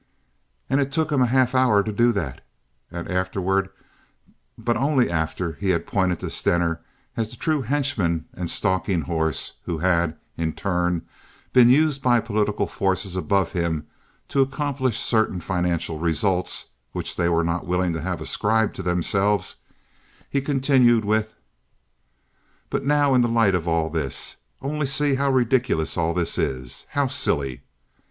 [0.67, 2.41] And it took him a half hour to do that.
[2.89, 3.69] And afterward
[4.57, 6.81] but only after he had pointed to Stener
[7.15, 11.03] as the true henchman and stalking horse, who had, in turn,
[11.53, 13.85] been used by political forces above him
[14.29, 19.57] to accomplish certain financial results, which they were not willing to have ascribed to themselves,
[20.31, 21.35] he continued with:
[22.71, 26.87] "But now, in the light of all this, only see how ridiculous all this is!
[26.89, 27.61] How silly!